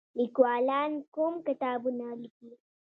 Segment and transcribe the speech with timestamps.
[0.17, 2.51] لیکوالان کوم کتابونه لیکي؟